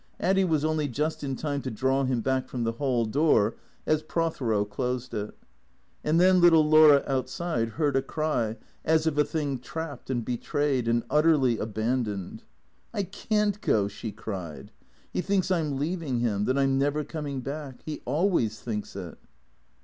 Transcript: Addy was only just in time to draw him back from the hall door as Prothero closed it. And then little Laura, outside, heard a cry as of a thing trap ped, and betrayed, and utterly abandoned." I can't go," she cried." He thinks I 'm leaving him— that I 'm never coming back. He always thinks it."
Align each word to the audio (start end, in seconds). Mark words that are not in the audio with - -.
Addy 0.19 0.43
was 0.43 0.65
only 0.65 0.87
just 0.87 1.23
in 1.23 1.35
time 1.35 1.61
to 1.61 1.69
draw 1.69 2.05
him 2.05 2.21
back 2.21 2.47
from 2.47 2.63
the 2.63 2.71
hall 2.71 3.05
door 3.05 3.55
as 3.85 4.01
Prothero 4.01 4.65
closed 4.65 5.13
it. 5.13 5.37
And 6.03 6.19
then 6.19 6.41
little 6.41 6.67
Laura, 6.67 7.03
outside, 7.05 7.69
heard 7.77 7.95
a 7.95 8.01
cry 8.01 8.57
as 8.83 9.05
of 9.05 9.19
a 9.19 9.23
thing 9.23 9.59
trap 9.59 10.03
ped, 10.05 10.09
and 10.09 10.25
betrayed, 10.25 10.87
and 10.87 11.03
utterly 11.11 11.59
abandoned." 11.59 12.41
I 12.95 13.03
can't 13.03 13.61
go," 13.61 13.87
she 13.87 14.11
cried." 14.11 14.71
He 15.13 15.21
thinks 15.21 15.51
I 15.51 15.59
'm 15.59 15.77
leaving 15.77 16.17
him— 16.17 16.45
that 16.45 16.57
I 16.57 16.63
'm 16.63 16.79
never 16.79 17.03
coming 17.03 17.41
back. 17.41 17.81
He 17.85 18.01
always 18.05 18.59
thinks 18.59 18.95
it." 18.95 19.19